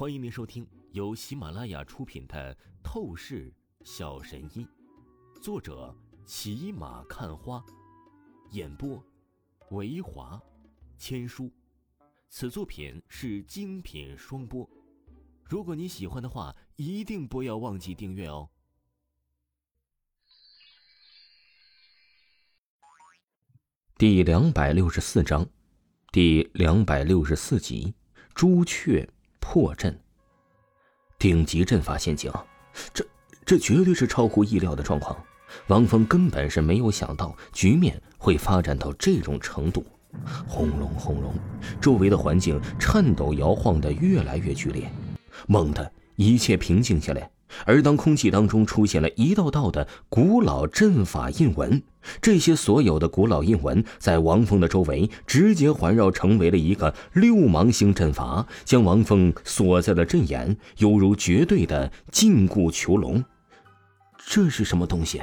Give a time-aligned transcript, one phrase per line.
[0.00, 3.52] 欢迎您收听由喜马拉雅出品的《透视
[3.84, 4.66] 小神医》，
[5.42, 7.62] 作者骑马看花，
[8.52, 9.04] 演播
[9.72, 10.40] 维华
[10.96, 11.52] 千书。
[12.30, 14.66] 此作品是精品双播。
[15.44, 18.48] 如果你喜欢的话，一定不要忘记订阅哦。
[23.98, 25.46] 第两百六十四章，
[26.10, 27.92] 第两百六十四集，
[28.32, 29.06] 朱雀。
[29.52, 29.98] 破阵，
[31.18, 32.30] 顶级阵法陷阱，
[32.94, 33.04] 这
[33.44, 35.20] 这绝对是超乎意料的状况。
[35.66, 39.84] 王峰根本是没有想到局面会发展到这种程度。
[40.46, 41.34] 轰隆轰隆，
[41.80, 44.88] 周围的环境颤抖摇晃的越来越剧烈，
[45.48, 47.30] 猛地一切平静下来。
[47.64, 51.82] 而当空气当中出现了一道道的古老阵法印纹，
[52.20, 63.24] 这些所有的古老印纹在王峰的周围直接环绕，成为了一个六芒星阵法，将王峰锁在了阵眼，犹如绝对的禁锢囚笼。
[64.28, 65.20] 这是什么东西？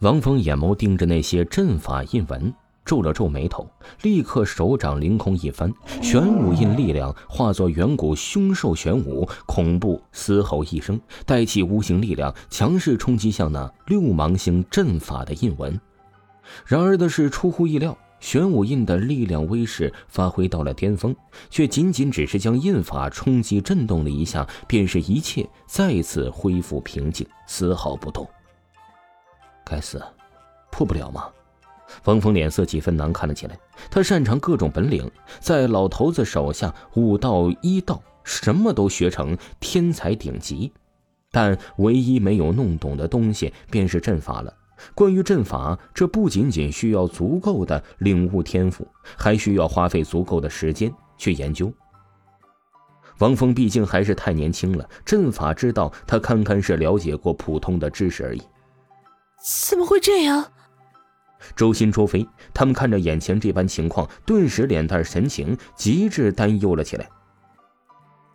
[0.00, 2.52] 王峰眼眸盯着那些阵法印纹。
[2.84, 3.68] 皱了皱眉头，
[4.02, 15.80] 立刻手掌凌空一翻，玄武印力量化作远古凶兽玄武，恐怖嘶吼一声，带起无形力量，强势冲击向那六芒星阵法的印纹。
[16.66, 21.16] 然而的是出乎意料，玄武印的力量威势发挥到了巅峰，
[21.48, 28.28] 却仅仅只是将印法冲击震动了一下，便是一切再次恢复平静，丝毫不动。
[29.64, 30.02] 该死，
[30.70, 31.28] 破不了吗？
[32.04, 33.58] 王峰脸色几分难看了起来。
[33.90, 40.72] 他擅长各种本领，在老头子手下武道、医道什么都学成天才顶级，
[41.30, 44.52] 但唯一没有弄懂的东西便是阵法了。
[44.94, 51.72] 关于阵法，这不仅仅需要足够的领悟天赋，还需要花费足够的时间去研究。
[53.18, 58.42] 王峰毕竟还是太年轻了，阵法之道他堪堪是了解过普通的知识而已。
[59.68, 60.52] 怎么会这样？
[61.56, 67.08] 周鑫、周飞他们看着眼前这般情况，顿时脸蛋神情极致担忧了起来。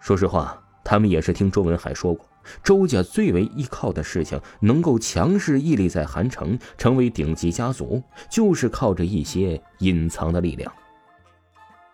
[0.00, 2.26] 说实话，他们也是听周文海说过，
[2.62, 10.72] 周家最为依靠的事情，能够强势屹立在韩城，成为顶级家族，就是靠着一些隐藏的力量。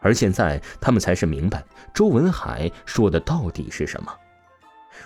[0.00, 1.64] 而现在，他们才是明白
[1.94, 4.12] 周文海说的到底是什么。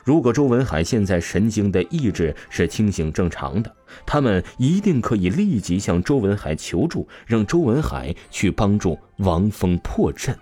[0.04, 3.74] 如果周文海现在神经的意志是清醒正常的，
[4.06, 10.36] 他们一定可以立即向周文海求助，让周文海去帮助王峰破阵。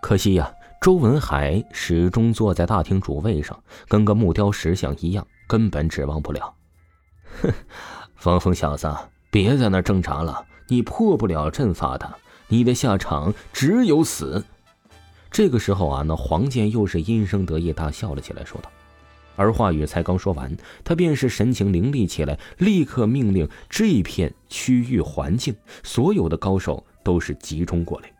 [0.00, 6.54] 可惜呀，周文海始终坐在大厅主位上，跟个木雕石像一样，根本指望不了。
[7.42, 7.52] 哼，
[8.24, 8.88] 王峰小子，
[9.30, 12.14] 别在那挣扎了，你破不了阵法的，
[12.48, 14.44] 你的下场只有死。
[15.34, 18.70] 这个时候啊，那黄健又是阴声得意大笑了起来，说道
[19.34, 25.52] ：“而话语才刚说完，他便是神情凌厉起来，立刻命令这片区域环境
[25.82, 28.12] 所有的高手都是集中过来。”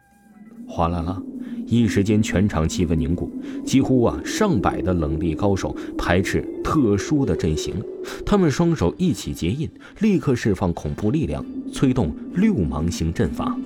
[0.67, 1.23] 哗啦啦，
[1.69, 3.31] 一时间全场气氛凝固，
[3.65, 7.81] 几乎啊上百的冷厉高手排斥特殊的阵型，
[8.27, 9.71] 他们双手一起结印，
[10.01, 13.57] 立刻释放恐怖力量，催动六芒星阵法。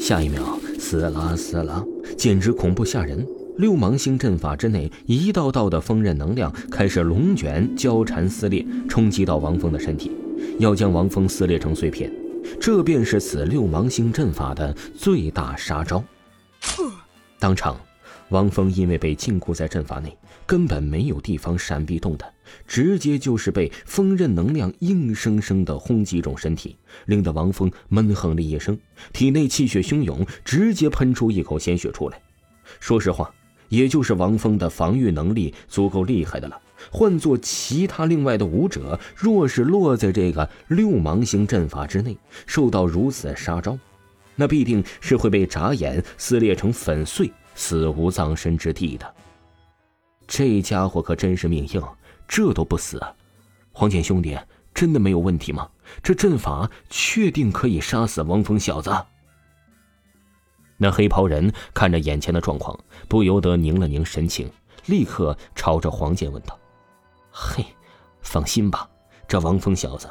[0.00, 0.58] 下一秒。
[0.78, 1.84] 撕拉撕拉，
[2.16, 3.26] 简直恐怖吓人！
[3.56, 10.10] 六芒星阵法之内，一道道的锋刃能量开始龙卷交缠撕裂，冲击到王峰的身体，
[10.58, 12.12] 要将王峰撕裂成碎片。
[12.60, 16.02] 这便是此六芒星阵法的最大杀招。
[17.38, 17.78] 当场，
[18.34, 22.28] 王峰因为被禁锢在阵法内，根本没有地方闪避动弹，
[22.66, 28.76] 直接就是被锋刃能量硬生生的轰击中身体，令得王峰闷哼了一声，
[29.12, 32.20] 体内气血汹涌，直接喷出一口鲜血出来。
[32.80, 33.32] 说实话，
[33.68, 36.60] 也就是王峰的防御能力足够厉害的了。
[36.90, 43.78] 换做其他另外的武者，若是落在这个六芒星阵法之内，受到如此杀招，
[44.34, 49.14] 那必定是会被眨眼撕裂成粉碎，死无葬身之地的。
[50.26, 51.82] 这家伙可真是命硬，
[52.26, 53.00] 这都不死。
[53.72, 54.38] 黄健兄弟，
[54.72, 55.68] 真的没有问题吗？
[56.02, 58.90] 这阵法确定可以杀死王峰小子？
[60.76, 62.78] 那黑袍人看着眼前的状况，
[63.08, 64.50] 不由得凝了凝神情，
[64.86, 66.58] 立刻朝着黄健问道
[67.30, 67.64] ：“嘿，
[68.22, 68.88] 放心吧，
[69.28, 70.08] 这王峰小子，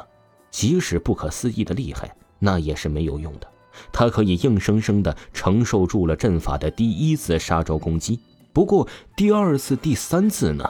[0.51, 3.53] 即使不可思议的厉害，那也是没有用的。
[3.92, 8.20] 他可以硬生生的承受住了阵法的第一次杀招攻击。”
[8.54, 10.70] 不过第二次、第三次呢？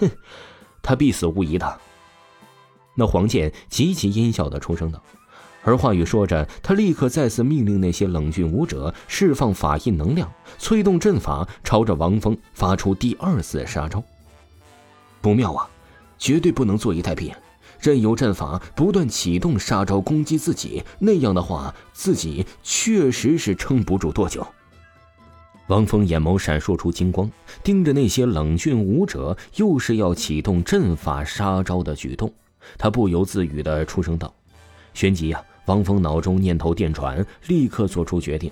[0.00, 0.10] 哼，
[0.82, 1.80] 他必死无疑的。
[2.94, 5.02] 那黄健极其阴笑的出声道
[5.62, 14.02] ：“而话语说着，他立刻再次命令那些冷峻武者释放法印能量，催动阵法，朝着王峰发出第二次杀招。
[15.20, 15.68] 不妙啊！
[16.18, 17.32] 绝对不能坐以待毙，
[17.82, 24.46] 任由阵法不断启动杀招攻击自己，那样的话，自己确实是撑不住多久。
[25.66, 27.28] 王峰眼眸闪烁出金光，
[27.64, 32.32] 盯着那些冷峻武者，又是要启动阵法杀招的举动，
[32.78, 34.32] 他不由自语的出声道
[34.94, 38.50] ：“旋即呀！”王峰脑中念头电转，立刻做出决定：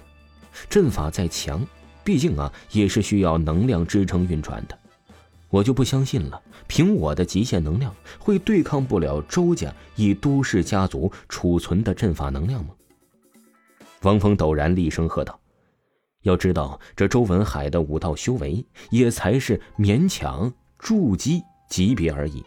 [0.68, 1.64] 阵法再强，
[2.02, 4.78] 毕竟啊也是需要能量支撑运转的。
[5.50, 12.70] 我就不相信了，凭我的极限能量会对抗不了周家以都市家族储存的阵法能量吗？
[14.02, 15.38] 王峰陡然厉声喝道
[16.22, 22.42] ：“要知道，这周文海的武道修为也才是勉强筑基级别而已。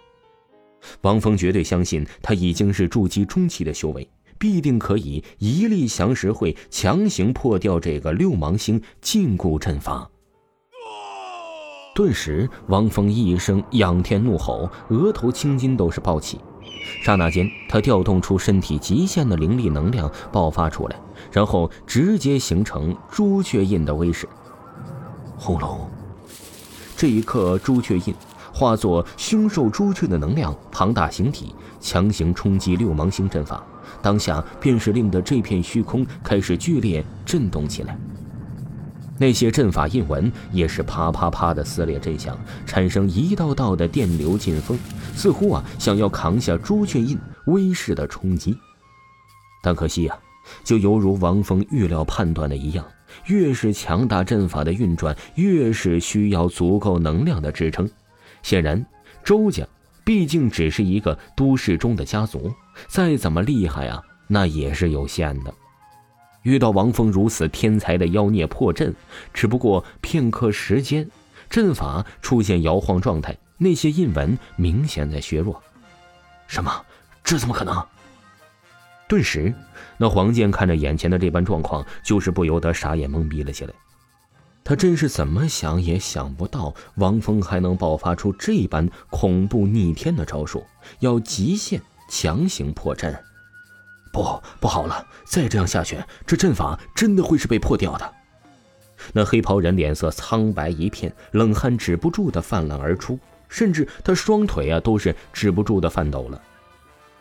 [1.01, 4.09] 王峰绝对相信，他已经是筑基中期的修为。”
[4.39, 10.09] 必定可以一力降十会，强行破掉这个六芒星禁锢阵法。
[11.93, 16.39] 顿时，王峰一声仰天怒吼，额头青筋都是暴起。
[17.03, 20.95] 刹那间，他调动出身体极限的灵力能量爆发出来，
[21.31, 24.27] 然后直接形成朱雀印的威势。
[25.37, 25.87] 轰隆！
[26.97, 28.15] 这一刻，朱雀印
[28.51, 33.63] 化作凶兽朱雀的能量庞大形体，强行冲击六芒星阵法。
[34.01, 37.95] 当下便是令得这片虚空开始剧烈震动起来，
[39.17, 44.77] 那些阵法印纹也是啪啪啪的撕裂震响，产生一道道的电流劲风，
[45.15, 48.57] 似乎啊想要扛下朱雀印威势的冲击。
[49.61, 50.17] 但可惜啊，
[50.63, 52.85] 就犹如王峰预料判断的一样，
[53.27, 57.89] 越是强大阵法的运转，越是需要足够能量的支撑。
[58.41, 58.85] 显然，
[59.23, 59.65] 周家。
[60.05, 62.53] 毕竟只是一个都市中的家族，
[62.89, 65.53] 再怎么厉害啊，那也是有限的。
[66.43, 68.93] 遇到王峰如此天才的妖孽破阵，
[69.33, 71.09] 只不过片刻时间，
[71.49, 75.61] 阵法出现摇晃状态，那些印纹明显在削弱。
[76.47, 76.85] 什么？
[77.23, 77.83] 这怎么可能？
[79.07, 79.53] 顿时，
[79.97, 83.73] 那黄健看着眼前的这般状况，就是不由得傻眼懵逼了起来。
[84.65, 90.63] 他真是怎么想也想不到，王峰还能爆发出这般恐怖逆天的招数，
[90.99, 93.13] 要极限强行破阵。
[94.13, 95.07] 不，不好了！
[95.25, 98.13] 再这样下去，这阵法真的会是被破掉的。
[99.11, 103.19] 那黑袍人脸色苍白一片，冷汗止不住的泛滥而出，
[103.49, 106.39] 甚至他双腿啊都是止不住的颤抖了。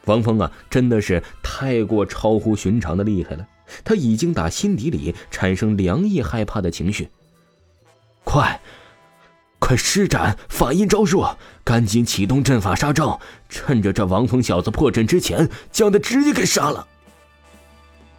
[0.04, 3.48] 王峰啊，真的是太过超乎寻常的厉害了，
[3.82, 7.08] 他已经打心底里产生凉意害怕的情绪。
[8.22, 8.60] 快，
[9.62, 11.24] 快施展法印招数，
[11.62, 16.84] 赶紧启动阵法杀招，趁着这王峰小子破阵之前，将他直接给杀了。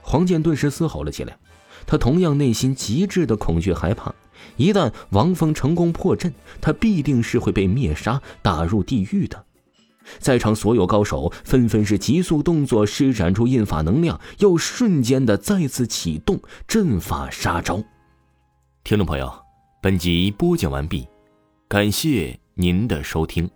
[0.01, 1.37] 黄健顿时嘶吼了起来，
[1.85, 4.15] 他同样内心极致的恐惧害怕，
[4.55, 9.43] 一旦王峰成功破阵，他必定是会被灭杀、打入地狱的。
[10.19, 17.83] 在场所有高手纷纷是急速动作，施展出印法能量，又瞬间的再次启动阵法杀招。
[18.85, 19.29] 听众朋友。
[19.81, 21.05] 本集播讲完毕，
[21.67, 23.49] 感谢您的收听。